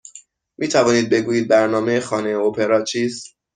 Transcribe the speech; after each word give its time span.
می 0.57 0.67
توانید 0.67 1.09
بگویید 1.09 1.47
برنامه 1.47 1.99
خانه 1.99 2.29
اپرا 2.29 2.83
چیست؟ 2.83 3.35